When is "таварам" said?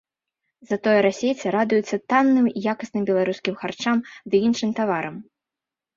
4.81-5.15